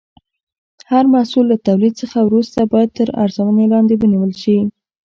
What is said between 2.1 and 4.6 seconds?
وروسته باید تر ارزونې لاندې ونیول شي.